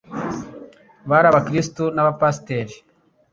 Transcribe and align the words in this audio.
bari 1.09 1.25
abakristo 1.31 1.83
n'aba 1.91 2.13
Pasiteri 2.21 2.75